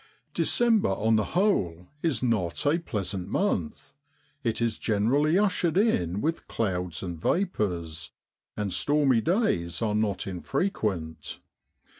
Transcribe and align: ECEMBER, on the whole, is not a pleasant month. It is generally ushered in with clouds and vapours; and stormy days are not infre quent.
ECEMBER, 0.33 0.89
on 0.89 1.15
the 1.15 1.23
whole, 1.37 1.87
is 2.01 2.23
not 2.23 2.65
a 2.65 2.79
pleasant 2.79 3.27
month. 3.27 3.93
It 4.43 4.59
is 4.59 4.79
generally 4.79 5.37
ushered 5.37 5.77
in 5.77 6.21
with 6.21 6.47
clouds 6.47 7.03
and 7.03 7.21
vapours; 7.21 8.09
and 8.57 8.73
stormy 8.73 9.21
days 9.21 9.79
are 9.79 9.93
not 9.93 10.21
infre 10.25 10.71
quent. 10.71 11.37